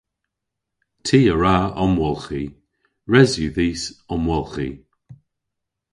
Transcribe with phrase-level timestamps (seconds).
[1.05, 2.43] Ty a wra omwolghi.
[3.11, 4.69] Res yw dhis omwolghi.